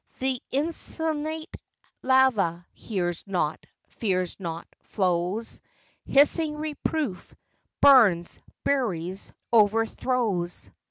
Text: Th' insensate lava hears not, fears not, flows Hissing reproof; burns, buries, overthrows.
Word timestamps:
Th' 0.19 0.41
insensate 0.51 1.55
lava 2.01 2.65
hears 2.73 3.23
not, 3.27 3.63
fears 3.89 4.39
not, 4.39 4.65
flows 4.79 5.61
Hissing 6.07 6.55
reproof; 6.57 7.35
burns, 7.81 8.41
buries, 8.63 9.31
overthrows. 9.53 10.71